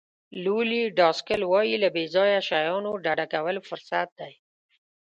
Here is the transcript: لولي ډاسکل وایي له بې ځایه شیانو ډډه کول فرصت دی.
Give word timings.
لولي 0.43 0.81
ډاسکل 0.99 1.41
وایي 1.51 1.75
له 1.83 1.89
بې 1.95 2.03
ځایه 2.15 2.39
شیانو 2.47 2.91
ډډه 3.05 3.25
کول 3.33 3.55
فرصت 3.67 4.07
دی. 4.19 4.33